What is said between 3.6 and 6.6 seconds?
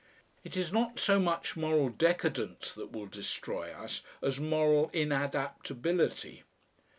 us as moral inadaptability.